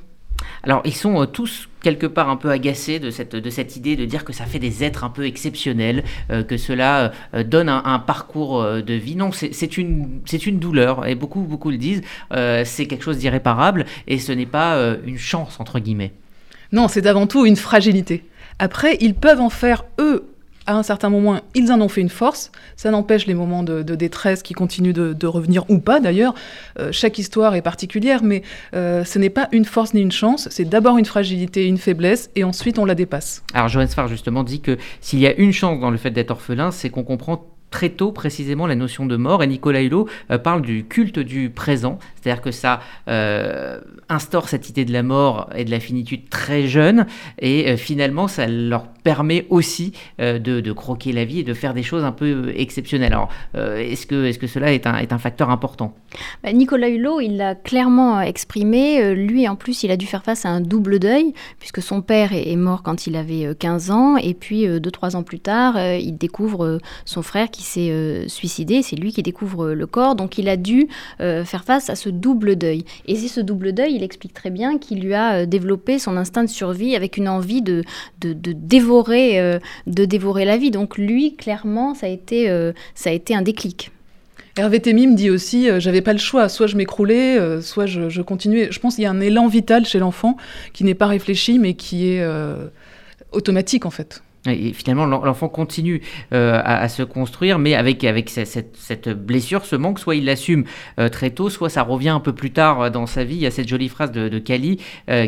Alors, 0.63 0.81
ils 0.85 0.95
sont 0.95 1.25
tous 1.25 1.69
quelque 1.81 2.07
part 2.07 2.29
un 2.29 2.35
peu 2.35 2.49
agacés 2.49 2.99
de 2.99 3.09
cette, 3.09 3.35
de 3.35 3.49
cette 3.49 3.75
idée 3.75 3.95
de 3.95 4.05
dire 4.05 4.25
que 4.25 4.33
ça 4.33 4.45
fait 4.45 4.59
des 4.59 4.83
êtres 4.83 5.03
un 5.03 5.09
peu 5.09 5.25
exceptionnels, 5.25 6.03
que 6.47 6.57
cela 6.57 7.11
donne 7.45 7.69
un, 7.69 7.99
parcours 7.99 8.63
de 8.63 8.93
vie. 8.93 9.15
Non, 9.15 9.31
c'est 9.31 9.77
une, 9.77 10.21
une 10.45 10.59
douleur, 10.59 11.07
et 11.07 11.15
beaucoup, 11.15 11.41
beaucoup 11.41 11.69
le 11.69 11.77
disent, 11.77 12.01
c'est 12.31 12.87
quelque 12.87 13.03
chose 13.03 13.19
d'irréparable, 13.19 13.85
et 14.07 14.19
ce 14.19 14.31
n'est 14.31 14.45
pas 14.45 14.97
une 15.05 15.17
chance, 15.17 15.59
entre 15.59 15.79
guillemets. 15.79 16.11
Non, 16.71 16.87
c'est 16.87 17.05
avant 17.05 17.27
tout 17.27 17.45
une 17.45 17.55
fragilité. 17.55 18.25
Après, 18.59 18.97
ils 18.99 19.13
peuvent 19.13 19.41
en 19.41 19.49
faire, 19.49 19.85
eux, 19.99 20.25
à 20.67 20.75
un 20.75 20.83
certain 20.83 21.09
moment, 21.09 21.39
ils 21.55 21.71
en 21.71 21.81
ont 21.81 21.87
fait 21.87 22.01
une 22.01 22.09
force. 22.09 22.51
Ça 22.75 22.91
n'empêche 22.91 23.25
les 23.25 23.33
moments 23.33 23.63
de, 23.63 23.81
détresse 23.81 24.43
qui 24.43 24.53
continuent 24.53 24.93
de, 24.93 25.27
revenir 25.27 25.63
ou 25.69 25.79
pas 25.79 25.99
d'ailleurs. 25.99 26.35
Euh, 26.79 26.91
chaque 26.91 27.17
histoire 27.17 27.55
est 27.55 27.61
particulière, 27.61 28.23
mais 28.23 28.43
euh, 28.75 29.03
ce 29.03 29.17
n'est 29.17 29.29
pas 29.29 29.47
une 29.51 29.65
force 29.65 29.93
ni 29.93 30.01
une 30.01 30.11
chance. 30.11 30.47
C'est 30.51 30.65
d'abord 30.65 30.97
une 30.97 31.05
fragilité, 31.05 31.65
une 31.65 31.77
faiblesse, 31.77 32.29
et 32.35 32.43
ensuite 32.43 32.77
on 32.79 32.85
la 32.85 32.95
dépasse. 32.95 33.43
Alors 33.53 33.69
Johannes 33.69 33.87
Farr 33.87 34.07
justement 34.07 34.43
dit 34.43 34.61
que 34.61 34.77
s'il 35.01 35.19
y 35.19 35.27
a 35.27 35.33
une 35.35 35.53
chance 35.53 35.79
dans 35.79 35.89
le 35.89 35.97
fait 35.97 36.11
d'être 36.11 36.31
orphelin, 36.31 36.71
c'est 36.71 36.89
qu'on 36.89 37.03
comprend 37.03 37.45
très 37.71 37.89
tôt 37.89 38.11
précisément 38.11 38.67
la 38.67 38.75
notion 38.75 39.05
de 39.05 39.15
mort. 39.15 39.43
Et 39.43 39.47
Nicolas 39.47 39.81
Hulot 39.81 40.07
euh, 40.31 40.37
parle 40.37 40.61
du 40.61 40.85
culte 40.85 41.19
du 41.19 41.49
présent, 41.49 41.99
c'est-à-dire 42.15 42.41
que 42.41 42.51
ça 42.51 42.79
euh, 43.07 43.79
instaure 44.09 44.47
cette 44.47 44.69
idée 44.69 44.85
de 44.85 44.93
la 44.93 45.03
mort 45.03 45.49
et 45.55 45.65
de 45.65 45.71
la 45.71 45.79
finitude 45.79 46.29
très 46.29 46.67
jeune. 46.67 47.05
Et 47.39 47.69
euh, 47.69 47.77
finalement 47.77 48.27
ça 48.27 48.47
leur 48.47 48.87
permet 48.87 49.45
aussi 49.49 49.93
de, 50.19 50.71
croquer 50.73 51.13
la 51.13 51.23
vie 51.23 51.39
et 51.39 51.43
de 51.43 51.53
faire 51.53 51.73
des 51.73 51.81
choses 51.81 52.03
un 52.03 52.11
peu 52.11 52.51
exceptionnelles. 52.55 53.13
Alors 53.13 53.29
est-ce 53.55 54.05
que, 54.05 54.25
est 54.25 54.31
-ce 54.31 54.37
que 54.39 54.47
cela 54.47 54.73
est 54.73 54.85
un, 54.85 54.97
est 54.97 55.13
un 55.13 55.17
facteur 55.17 55.49
important? 55.49 55.93
Bah, 56.43 56.51
Nicolas 56.51 56.89
Hulot, 56.89 57.21
il 57.21 57.37
l'a 57.37 57.55
clairement 57.55 58.19
exprimé, 58.19 59.15
lui 59.15 59.47
en 59.47 59.55
plus 59.55 59.83
il 59.83 59.91
a 59.91 59.97
dû 59.97 60.05
faire 60.05 60.23
face 60.23 60.45
à 60.45 60.49
un 60.49 60.59
double 60.59 60.99
deuil 60.99 61.33
puisque 61.57 61.81
son 61.81 62.01
père 62.01 62.33
est 62.33 62.57
mort 62.57 62.83
quand 62.83 63.07
il 63.07 63.15
avait 63.15 63.55
15 63.57 63.91
ans. 63.91 64.17
Et 64.17 64.33
puis 64.33 64.67
deux, 64.67 64.91
trois 64.91 65.15
ans 65.15 65.23
plus 65.23 65.39
tard 65.39 65.79
il 65.79 66.17
découvre 66.17 66.79
son 67.05 67.21
frère 67.21 67.49
qui 67.49 67.56
s'est 67.63 67.91
euh, 67.91 68.27
suicidé, 68.27 68.81
c'est 68.81 68.95
lui 68.95 69.11
qui 69.11 69.23
découvre 69.23 69.69
le 69.73 69.87
corps, 69.87 70.15
donc 70.15 70.37
il 70.37 70.49
a 70.49 70.57
dû 70.57 70.87
euh, 71.21 71.45
faire 71.45 71.63
face 71.63 71.89
à 71.89 71.95
ce 71.95 72.09
double 72.09 72.55
deuil. 72.55 72.85
Et 73.07 73.15
c'est 73.15 73.27
ce 73.27 73.41
double 73.41 73.73
deuil, 73.73 73.95
il 73.95 74.03
explique 74.03 74.33
très 74.33 74.49
bien 74.49 74.77
qu'il 74.77 75.01
lui 75.01 75.13
a 75.13 75.41
euh, 75.41 75.45
développé 75.45 75.99
son 75.99 76.17
instinct 76.17 76.43
de 76.43 76.49
survie 76.49 76.95
avec 76.95 77.17
une 77.17 77.27
envie 77.27 77.61
de, 77.61 77.83
de, 78.21 78.33
dévorer, 78.53 79.59
de 79.87 80.05
dévorer 80.05 80.45
la 80.45 80.57
vie. 80.57 80.71
Donc 80.71 80.97
lui, 80.97 81.35
clairement, 81.35 81.93
ça 81.93 82.07
a 82.07 82.09
été, 82.09 82.47
ça 82.95 83.09
a 83.09 83.13
été 83.13 83.35
un 83.35 83.41
déclic. 83.41 83.91
Hervé 84.57 84.79
Temim 84.79 85.13
dit 85.13 85.29
aussi, 85.29 85.69
j'avais 85.79 86.01
pas 86.01 86.13
le 86.13 86.19
choix, 86.19 86.49
soit 86.49 86.67
je 86.67 86.75
m'écroulais, 86.75 87.61
soit 87.61 87.85
je, 87.85 88.21
continuais. 88.21 88.69
Je 88.71 88.79
pense 88.79 88.95
qu'il 88.95 89.03
y 89.03 89.07
a 89.07 89.11
un 89.11 89.19
élan 89.19 89.47
vital 89.47 89.85
chez 89.85 89.99
l'enfant 89.99 90.37
qui 90.73 90.83
n'est 90.83 90.95
pas 90.95 91.07
réfléchi, 91.07 91.59
mais 91.59 91.73
qui 91.73 92.09
est 92.09 92.25
automatique 93.31 93.85
en 93.85 93.91
fait. 93.91 94.21
Et 94.47 94.73
finalement, 94.73 95.05
l'enfant 95.05 95.49
continue 95.49 96.01
euh, 96.33 96.61
à, 96.63 96.87
se 96.89 97.03
construire, 97.03 97.59
mais 97.59 97.75
avec, 97.75 98.03
avec 98.03 98.29
cette, 98.29 99.09
blessure, 99.09 99.65
ce 99.65 99.75
manque, 99.75 99.99
soit 99.99 100.15
il 100.15 100.25
l'assume 100.25 100.65
euh, 100.99 101.09
très 101.09 101.31
tôt, 101.31 101.49
soit 101.49 101.69
ça 101.69 101.83
revient 101.83 102.09
un 102.09 102.19
peu 102.19 102.33
plus 102.33 102.51
tard 102.51 102.81
euh, 102.81 102.89
dans 102.89 103.05
sa 103.05 103.23
vie. 103.23 103.35
Il 103.35 103.41
y 103.41 103.45
a 103.45 103.51
cette 103.51 103.67
jolie 103.67 103.89
phrase 103.89 104.11
de, 104.11 104.29
de 104.29 104.39
Kali 104.39 104.79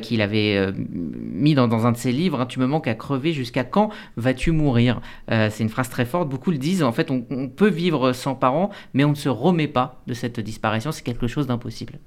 qu'il 0.01 0.21
avait 0.21 0.71
mis 0.77 1.53
dans, 1.53 1.85
un 1.85 1.91
de 1.91 1.97
ses 1.97 2.11
livres, 2.11 2.41
hein, 2.41 2.45
Tu 2.45 2.59
me 2.59 2.67
manques 2.67 2.87
à 2.87 2.95
crever, 2.95 3.33
jusqu'à 3.33 3.63
quand 3.63 3.89
vas-tu 4.17 4.51
mourir? 4.51 5.01
C'est 5.29 5.59
une 5.59 5.69
phrase 5.69 5.89
très 5.89 6.05
forte, 6.05 6.29
beaucoup 6.29 6.51
le 6.51 6.57
disent, 6.57 6.83
en 6.83 6.91
fait, 6.91 7.11
on, 7.11 7.25
on 7.29 7.47
peut 7.47 7.69
vivre 7.69 8.13
sans 8.13 8.35
parents, 8.35 8.69
mais 8.93 9.03
on 9.03 9.11
ne 9.11 9.15
se 9.15 9.29
remet 9.29 9.67
pas 9.67 10.01
de 10.07 10.13
cette 10.13 10.39
disparition, 10.39 10.91
c'est 10.91 11.03
quelque 11.03 11.27
chose 11.27 11.47
d'impossible. 11.47 11.99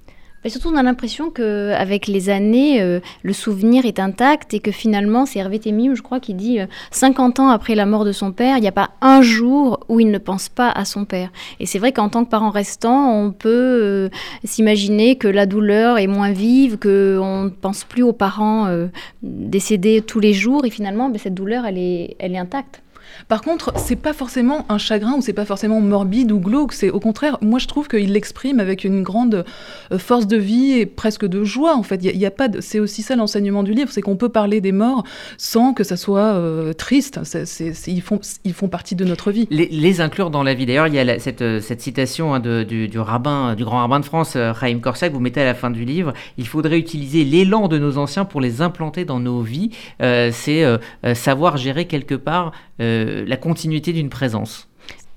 Mais 0.43 0.49
surtout, 0.49 0.69
on 0.69 0.75
a 0.75 0.83
l'impression 0.83 1.29
qu'avec 1.29 2.07
les 2.07 2.29
années, 2.29 2.81
euh, 2.81 2.99
le 3.23 3.33
souvenir 3.33 3.85
est 3.85 3.99
intact 3.99 4.53
et 4.53 4.59
que 4.59 4.71
finalement, 4.71 5.25
c'est 5.25 5.39
Hervé 5.39 5.59
Temim, 5.59 5.95
je 5.95 6.01
crois, 6.01 6.19
qui 6.19 6.33
dit 6.33 6.59
50 6.91 7.39
euh, 7.39 7.43
ans 7.43 7.47
après 7.49 7.75
la 7.75 7.85
mort 7.85 8.05
de 8.05 8.11
son 8.11 8.31
père, 8.31 8.57
il 8.57 8.61
n'y 8.61 8.67
a 8.67 8.73
pas 8.73 8.91
un 9.01 9.21
jour 9.21 9.79
où 9.89 9.99
il 9.99 10.11
ne 10.11 10.17
pense 10.17 10.49
pas 10.49 10.69
à 10.69 10.85
son 10.85 11.05
père. 11.05 11.31
Et 11.59 11.65
c'est 11.65 11.79
vrai 11.79 11.91
qu'en 11.91 12.09
tant 12.09 12.25
que 12.25 12.29
parent 12.29 12.49
restant, 12.49 13.13
on 13.13 13.31
peut 13.31 13.49
euh, 13.49 14.09
s'imaginer 14.43 15.15
que 15.15 15.27
la 15.27 15.45
douleur 15.45 15.97
est 15.97 16.07
moins 16.07 16.31
vive, 16.31 16.77
qu'on 16.77 17.43
ne 17.43 17.49
pense 17.49 17.83
plus 17.85 18.03
aux 18.03 18.13
parents 18.13 18.67
décédés 19.21 20.01
tous 20.01 20.19
les 20.19 20.33
jours 20.33 20.65
et 20.65 20.69
finalement, 20.69 21.09
ben, 21.09 21.17
cette 21.17 21.33
douleur, 21.33 21.65
elle 21.65 21.77
est, 21.77 22.15
elle 22.19 22.33
est 22.33 22.37
intacte. 22.37 22.82
Par 23.27 23.41
contre, 23.41 23.73
c'est 23.77 23.95
pas 23.95 24.13
forcément 24.13 24.65
un 24.69 24.77
chagrin 24.77 25.15
ou 25.17 25.21
c'est 25.21 25.33
pas 25.33 25.45
forcément 25.45 25.81
morbide 25.81 26.31
ou 26.31 26.39
glauque. 26.39 26.73
C'est 26.73 26.89
au 26.89 26.99
contraire, 26.99 27.37
moi 27.41 27.59
je 27.59 27.67
trouve 27.67 27.87
qu'il 27.87 28.13
l'exprime 28.13 28.59
avec 28.59 28.83
une 28.83 29.03
grande 29.03 29.45
euh, 29.91 29.97
force 29.97 30.27
de 30.27 30.37
vie 30.37 30.73
et 30.73 30.85
presque 30.85 31.25
de 31.25 31.43
joie. 31.43 31.75
En 31.75 31.83
fait, 31.83 32.03
il 32.03 32.17
y, 32.17 32.25
a, 32.25 32.31
pas. 32.31 32.47
C'est 32.59 32.79
aussi 32.79 33.01
ça 33.01 33.15
l'enseignement 33.15 33.63
du 33.63 33.73
livre, 33.73 33.91
c'est 33.91 34.01
qu'on 34.01 34.15
peut 34.15 34.29
parler 34.29 34.61
des 34.61 34.71
morts 34.71 35.03
sans 35.37 35.73
que 35.73 35.83
ça 35.83 35.97
soit 35.97 36.33
euh, 36.33 36.73
triste. 36.73 37.19
ils 37.87 38.01
font, 38.01 38.19
ils 38.43 38.53
font 38.53 38.67
partie 38.67 38.95
de 38.95 39.05
notre 39.05 39.31
vie. 39.31 39.47
Les, 39.49 40.01
inclure 40.01 40.31
dans 40.31 40.43
la 40.43 40.55
vie. 40.55 40.65
D'ailleurs, 40.65 40.87
il 40.87 40.95
y 40.95 40.99
a 40.99 41.19
cette, 41.19 41.41
euh, 41.41 41.59
cette, 41.59 41.81
citation 41.81 42.33
hein, 42.33 42.39
du, 42.39 42.89
rabbin, 42.95 43.55
du 43.55 43.63
grand 43.63 43.79
rabbin 43.79 43.99
de 43.99 44.05
France, 44.05 44.33
Chaim 44.33 44.79
Korsak. 44.79 45.13
Vous 45.13 45.19
mettez 45.19 45.41
à 45.41 45.45
la 45.45 45.53
fin 45.53 45.69
du 45.69 45.85
livre. 45.85 46.13
Il 46.37 46.47
faudrait 46.47 46.79
utiliser 46.79 47.23
l'élan 47.23 47.67
de 47.67 47.77
nos 47.77 47.97
anciens 47.97 48.25
pour 48.25 48.41
les 48.41 48.61
implanter 48.61 49.05
dans 49.05 49.19
nos 49.19 49.41
vies. 49.41 49.69
c'est 49.99 50.65
savoir 51.13 51.57
gérer 51.57 51.85
quelque 51.85 52.15
part 52.15 52.53
la 53.03 53.37
continuité 53.37 53.93
d'une 53.93 54.09
présence. 54.09 54.67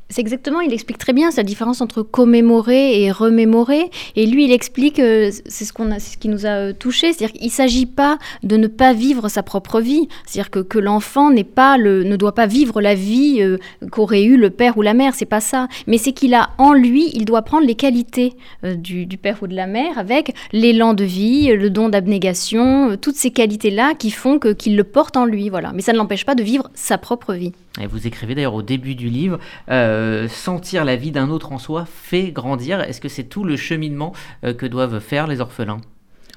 C'est 0.09 0.21
exactement, 0.21 0.61
il 0.61 0.73
explique 0.73 0.99
très 0.99 1.12
bien 1.12 1.33
sa 1.33 1.43
différence 1.43 1.81
entre 1.81 2.02
commémorer 2.02 3.02
et 3.02 3.11
remémorer. 3.11 3.90
Et 4.14 4.26
lui, 4.26 4.45
il 4.45 4.52
explique, 4.52 5.00
euh, 5.00 5.33
c'est 5.47 5.64
ce, 5.64 5.73
qu'on 5.73 5.99
ce 5.99 6.16
qui 6.16 6.28
nous 6.28 6.47
a 6.47 6.50
euh, 6.50 6.73
touché, 6.73 7.12
c'est-à-dire 7.12 7.33
qu'il 7.33 7.47
ne 7.47 7.50
s'agit 7.50 7.87
pas 7.87 8.19
de 8.45 8.57
ne 8.57 8.69
pas 8.69 8.93
vivre 8.93 9.28
sa 9.28 9.43
propre 9.43 9.81
vie. 9.81 10.07
C'est-à-dire 10.25 10.50
que, 10.50 10.61
que 10.61 10.78
l'enfant 10.78 11.31
le, 11.31 12.05
ne 12.05 12.16
doit 12.16 12.37
pas 12.37 12.47
vivre 12.47 12.81
la 12.81 12.95
vie 12.95 13.38
euh, 13.40 13.59
qu'aurait 13.90 14.23
eu 14.23 14.37
le 14.37 14.50
père 14.50 14.78
ou 14.78 14.83
la 14.83 14.95
mère, 14.95 15.12
c'est 15.16 15.25
pas 15.25 15.40
ça. 15.40 15.66
Mais 15.88 15.99
c'est 15.99 16.12
qu'il 16.12 16.35
a 16.35 16.50
en 16.59 16.73
lui, 16.73 17.11
il 17.12 17.25
doit 17.25 17.43
prendre 17.43 17.66
les 17.66 17.75
qualités 17.75 18.35
du, 18.62 19.07
du, 19.07 19.19
père 19.19 19.38
ou 19.43 19.49
de 19.49 19.57
la 19.57 19.66
mère 19.66 19.99
avec 19.99 20.37
l'élan 20.52 20.95
de 20.95 21.05
vie, 21.05 21.49
le 21.49 21.69
don 21.69 21.88
d'abnégation, 21.88 22.97
toutes 22.97 23.16
ces 23.16 23.33
qualités-là 23.33 23.95
qui 23.99 24.12
font 24.12 24.38
que, 24.38 24.52
qu'il 24.52 24.76
le 24.76 24.85
porte 24.85 25.16
en 25.16 25.25
lui. 25.25 25.49
Voilà. 25.49 25.73
Mais 25.75 25.83
ça 25.83 25.93
ne 25.93 25.99
l'empêche 25.99 26.25
pas 26.25 26.37
de 26.37 26.45
vivre 26.45 26.71
sa 26.75 26.97
propre 26.97 27.35
vie. 27.35 27.52
Et 27.80 27.87
vous 27.87 28.06
écrivez 28.06 28.35
d'ailleurs 28.35 28.54
au 28.54 28.62
début 28.62 28.95
du 28.95 29.09
livre, 29.09 29.38
euh, 29.71 30.28
sentir 30.28 30.85
la 30.85 30.97
vie 30.97 31.11
d'un 31.11 31.28
autre 31.28 31.52
en 31.52 31.59
soi 31.59 31.87
fait 31.87 32.30
grandir. 32.30 32.80
Est-ce 32.80 33.00
que 33.00 33.09
c'est 33.09 33.25
tout 33.25 33.45
le 33.45 33.56
cheminement 33.56 34.12
euh, 34.45 34.54
que 34.54 34.66
doivent 34.66 35.00
faire 35.00 35.26
les 35.26 35.40
orphelins? 35.40 35.80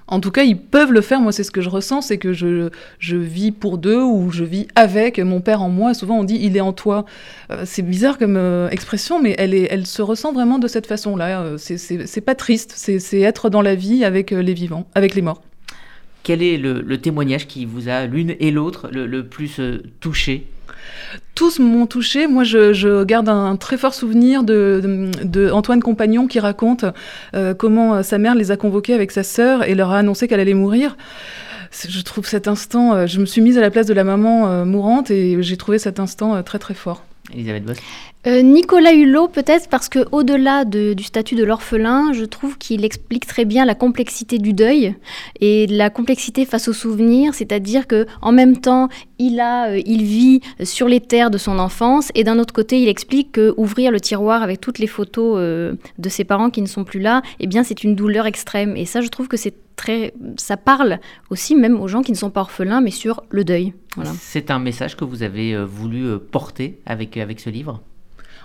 En 0.08 0.20
tout 0.20 0.32
cas, 0.32 0.42
ils 0.42 0.58
peuvent 0.58 0.92
le 0.92 1.02
faire. 1.02 1.22
Moi, 1.22 1.32
c'est 1.32 1.44
ce 1.44 1.52
que 1.52 1.62
je 1.62 1.70
ressens, 1.70 2.02
c'est 2.02 2.18
que 2.18 2.34
je, 2.34 2.70
je 2.98 3.16
vis 3.16 3.52
pour 3.52 3.78
deux 3.78 4.02
ou 4.02 4.32
je 4.32 4.44
vis 4.44 4.68
avec 4.76 5.20
mon 5.20 5.40
père 5.40 5.62
en 5.62 5.70
moi. 5.70 5.94
Souvent, 5.94 6.18
on 6.18 6.24
dit 6.24 6.40
il 6.42 6.58
est 6.58 6.62
en 6.62 6.74
toi. 6.74 7.06
Euh, 7.52 7.62
c'est 7.66 7.84
bizarre 7.84 8.18
comme 8.18 8.38
expression, 8.72 9.22
mais 9.22 9.36
elle, 9.38 9.54
est, 9.54 9.68
elle 9.70 9.86
se 9.86 10.02
ressent 10.02 10.34
vraiment 10.34 10.58
de 10.58 10.68
cette 10.68 10.88
façon-là. 10.88 11.58
c'est 11.58 12.22
pas 12.22 12.36
triste, 12.36 12.74
c'est 12.76 13.20
être 13.20 13.50
dans 13.50 13.62
la 13.62 13.76
vie 13.76 14.04
avec 14.04 14.32
les 14.32 14.54
vivants, 14.54 14.88
avec 14.96 15.14
les 15.14 15.22
morts. 15.22 15.42
Quel 16.24 16.42
est 16.42 16.58
le, 16.58 16.98
témoignage 16.98 17.48
qui 17.48 17.66
vous 17.66 17.88
a 17.88 18.06
l'une 18.06 18.36
et 18.40 18.52
l'autre 18.52 18.90
le, 18.92 19.06
le, 19.06 19.26
plus 19.28 19.62
touché? 20.00 20.48
Tous 21.36 21.60
m'ont 21.60 21.88
touché. 21.88 22.28
Moi, 22.28 22.44
je, 22.44 23.04
garde 23.04 23.30
un, 23.30 23.56
très 23.56 23.78
fort 23.78 23.94
souvenir 23.94 24.44
de, 24.44 25.52
Antoine 25.52 25.82
Compagnon 25.82 26.28
qui 26.28 26.40
raconte 26.40 26.86
euh, 27.34 27.54
comment 27.54 27.96
euh, 27.96 28.04
sa 28.04 28.18
mère 28.18 28.36
les 28.36 28.52
a 28.52 28.58
convoqués 28.58 28.94
avec 28.94 29.12
sa 29.12 29.24
sœur 29.24 29.64
et 29.64 29.76
leur 29.76 29.92
a 29.92 30.00
annoncé 30.00 30.28
qu'elle 30.28 30.40
allait 30.40 30.54
mourir. 30.54 30.98
Je 31.72 32.02
trouve 32.02 32.26
cet 32.26 32.48
instant, 32.48 32.94
euh, 32.94 33.08
je 33.08 33.20
me 33.20 33.26
suis 33.26 33.42
mise 33.42 33.58
à 33.58 33.62
la 33.62 33.72
place 33.72 33.86
de 33.86 33.94
la 33.94 34.04
maman 34.04 34.66
mourante 34.66 35.12
et 35.12 35.42
j'ai 35.42 35.56
trouvé 35.56 35.80
cet 35.80 36.00
instant 36.00 36.42
très 36.44 36.60
très 36.60 36.74
fort. 36.74 37.04
Elisabeth 37.34 37.64
Boss 37.64 37.78
euh, 38.28 38.42
Nicolas 38.42 38.92
Hulot, 38.92 39.30
peut-être 39.30 39.70
parce 39.70 39.88
que 39.88 40.00
au-delà 40.12 40.66
du 40.66 41.04
statut 41.04 41.36
de 41.36 41.44
l'orphelin, 41.46 42.12
je 42.12 42.26
trouve 42.26 42.58
qu'il 42.58 42.84
explique 42.84 43.26
très 43.26 43.46
bien 43.46 43.64
la 43.64 43.76
complexité 43.76 44.40
du 44.40 44.52
deuil 44.52 44.94
et 45.40 45.68
la 45.68 45.90
complexité 45.90 46.44
face 46.44 46.68
aux 46.68 46.74
souvenirs, 46.74 47.34
c'est-à-dire 47.34 47.88
que 47.88 48.08
en 48.22 48.34
même 48.34 48.58
temps, 48.58 48.90
il 49.20 49.40
a, 49.40 49.70
euh, 49.70 49.82
il 49.86 50.04
vit 50.04 50.42
sur 50.64 50.90
les 50.90 51.00
terres 51.00 51.32
de 51.32 51.38
son 51.38 51.60
enfance 51.60 52.12
et 52.14 52.26
d'un 52.26 52.40
autre 52.40 52.54
côté, 52.54 52.82
il 52.82 52.90
explique 52.90 53.32
que 53.32 53.54
ouvrir 53.56 53.90
le 53.90 54.02
tiroir 54.02 54.44
avec 54.44 54.60
toutes 54.60 54.80
les 54.80 54.88
photos 54.88 55.38
euh, 55.38 55.76
de 55.98 56.10
ses 56.10 56.26
parents 56.26 56.50
qui 56.50 56.62
ne 56.62 56.68
sont 56.68 56.84
plus 56.84 57.00
là, 57.00 57.22
eh 57.40 57.48
bien, 57.48 57.64
c'est 57.64 57.86
une 57.86 57.96
douleur 57.96 58.26
extrême. 58.26 58.76
Et 58.76 58.86
ça, 58.86 59.00
je 59.00 59.08
trouve 59.08 59.30
que 59.30 59.38
c'est 59.38 59.54
très, 59.78 60.14
ça 60.36 60.58
parle 60.58 61.00
aussi 61.30 61.56
même 61.56 61.80
aux 61.80 61.88
gens 61.88 62.02
qui 62.02 62.12
ne 62.12 62.18
sont 62.18 62.32
pas 62.32 62.42
orphelins, 62.42 62.82
mais 62.82 62.92
sur 62.92 63.24
le 63.30 63.46
deuil. 63.46 63.74
C'est 64.20 64.52
un 64.52 64.60
message 64.60 64.98
que 64.98 65.06
vous 65.06 65.24
avez 65.24 65.64
voulu 65.64 66.20
porter 66.20 66.80
avec 66.86 67.16
avec 67.16 67.40
ce 67.40 67.50
livre? 67.50 67.82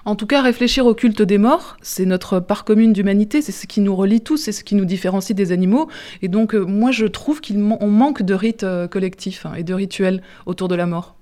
En 0.06 0.16
tout 0.16 0.26
cas, 0.26 0.42
réfléchir 0.42 0.84
au 0.84 0.92
culte 0.92 1.22
des 1.22 1.38
morts, 1.38 1.78
c'est 1.80 2.04
notre 2.04 2.38
part 2.38 2.64
commune 2.64 2.92
d'humanité, 2.92 3.40
c'est 3.40 3.52
ce 3.52 3.66
qui 3.66 3.80
nous 3.80 3.96
relie 3.96 4.20
tous, 4.20 4.36
c'est 4.36 4.52
ce 4.52 4.62
qui 4.62 4.74
nous 4.74 4.84
différencie 4.84 5.34
des 5.34 5.50
animaux. 5.50 5.88
Et 6.20 6.28
donc, 6.28 6.54
euh, 6.54 6.66
moi, 6.66 6.90
je 6.90 7.06
trouve 7.06 7.40
qu'on 7.40 7.88
manque 7.88 8.20
de 8.20 8.34
rites 8.34 8.64
euh, 8.64 8.86
collectifs 8.86 9.46
hein, 9.46 9.54
et 9.56 9.62
de 9.62 9.72
rituels 9.72 10.22
autour 10.44 10.68
de 10.68 10.74
la 10.74 10.84
mort. 10.84 11.16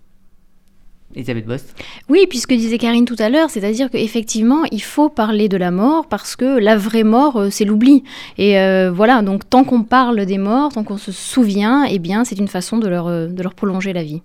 Elisabeth 1.14 1.46
Bost 1.46 1.76
Oui, 2.08 2.26
puisque 2.28 2.54
disait 2.54 2.78
Karine 2.78 3.04
tout 3.04 3.16
à 3.20 3.28
l'heure, 3.28 3.50
c'est-à-dire 3.50 3.88
qu'effectivement, 3.88 4.64
il 4.72 4.82
faut 4.82 5.10
parler 5.10 5.48
de 5.48 5.58
la 5.58 5.70
mort 5.70 6.08
parce 6.08 6.34
que 6.34 6.58
la 6.58 6.76
vraie 6.76 7.04
mort, 7.04 7.36
euh, 7.36 7.50
c'est 7.50 7.64
l'oubli. 7.64 8.02
Et 8.36 8.56
voilà, 8.88 9.22
donc 9.22 9.48
tant 9.48 9.62
qu'on 9.62 9.84
parle 9.84 10.26
des 10.26 10.38
morts, 10.38 10.72
tant 10.72 10.82
qu'on 10.82 10.96
se 10.96 11.12
souvient, 11.12 11.84
eh 11.84 12.00
bien, 12.00 12.24
c'est 12.24 12.38
une 12.38 12.48
façon 12.48 12.78
de 12.78 12.88
leur, 12.88 13.06
de 13.06 13.42
leur 13.42 13.54
prolonger 13.54 13.92
la 13.92 14.02
vie. 14.02 14.22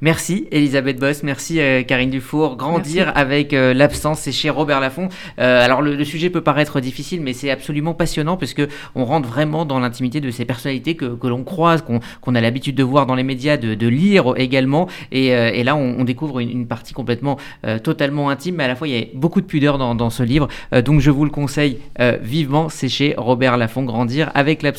Merci 0.00 0.46
Elisabeth 0.52 1.00
Boss, 1.00 1.24
merci 1.24 1.58
euh, 1.58 1.82
Karine 1.82 2.10
Dufour. 2.10 2.56
Grandir 2.56 3.10
avec 3.16 3.52
euh, 3.52 3.74
l'absence, 3.74 4.20
c'est 4.20 4.30
chez 4.30 4.48
Robert 4.48 4.78
Laffont. 4.78 5.08
Euh, 5.40 5.64
alors 5.64 5.82
le, 5.82 6.04
sujet 6.04 6.30
peut 6.30 6.40
paraître 6.40 6.78
difficile, 6.78 7.20
mais 7.20 7.32
c'est 7.32 7.50
absolument 7.50 7.94
passionnant 7.94 8.36
parce 8.36 8.54
que 8.54 8.68
on 8.94 9.04
rentre 9.04 9.28
vraiment 9.28 9.64
dans 9.64 9.80
l'intimité 9.80 10.20
de 10.20 10.30
ces 10.30 10.44
personnalités 10.44 10.94
que, 10.94 11.16
que 11.16 11.26
l'on 11.26 11.42
croise, 11.42 11.82
qu'on 11.82 12.34
a 12.36 12.40
l'habitude 12.40 12.76
de 12.76 12.84
voir 12.84 13.06
dans 13.06 13.16
les 13.16 13.24
médias, 13.24 13.56
de, 13.56 13.74
de 13.74 13.88
lire 13.88 14.34
également. 14.36 14.86
Et, 15.10 15.26
et 15.26 15.64
là, 15.64 15.74
on, 15.74 15.96
on, 15.98 16.04
découvre 16.04 16.38
une, 16.38 16.50
une 16.50 16.66
partie 16.68 16.94
complètement, 16.94 17.36
totalement 17.82 18.30
intime, 18.30 18.54
mais 18.56 18.64
à 18.64 18.68
la 18.68 18.76
fois 18.76 18.86
il 18.86 18.94
y 18.94 19.02
a 19.02 19.04
beaucoup 19.14 19.40
de 19.40 19.46
pudeur 19.46 19.78
dans, 19.78 19.96
dans 19.96 20.10
ce 20.10 20.22
livre. 20.22 20.48
donc 20.84 21.00
je 21.00 21.10
vous 21.10 21.24
le 21.24 21.30
conseille 21.30 21.78
vivement, 22.22 22.68
c'est 22.68 22.88
chez 22.88 23.14
Robert 23.18 23.56
Laffont, 23.56 23.82
Grandir 23.82 24.30
avec 24.34 24.62
l'absence. 24.62 24.78